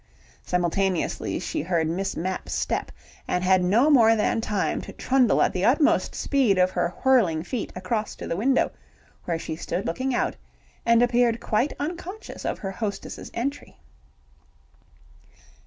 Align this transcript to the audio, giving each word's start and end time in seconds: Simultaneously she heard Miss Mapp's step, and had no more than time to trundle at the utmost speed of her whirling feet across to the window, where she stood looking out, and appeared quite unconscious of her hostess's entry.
Simultaneously 0.43 1.37
she 1.37 1.61
heard 1.61 1.87
Miss 1.87 2.17
Mapp's 2.17 2.53
step, 2.55 2.91
and 3.27 3.43
had 3.43 3.63
no 3.63 3.87
more 3.91 4.15
than 4.15 4.41
time 4.41 4.81
to 4.81 4.91
trundle 4.91 5.43
at 5.43 5.53
the 5.53 5.63
utmost 5.63 6.15
speed 6.15 6.57
of 6.57 6.71
her 6.71 6.95
whirling 7.03 7.43
feet 7.43 7.71
across 7.75 8.15
to 8.15 8.25
the 8.27 8.35
window, 8.35 8.71
where 9.25 9.37
she 9.37 9.55
stood 9.55 9.85
looking 9.85 10.15
out, 10.15 10.35
and 10.87 11.03
appeared 11.03 11.39
quite 11.39 11.73
unconscious 11.79 12.45
of 12.45 12.57
her 12.57 12.71
hostess's 12.71 13.29
entry. 13.35 13.77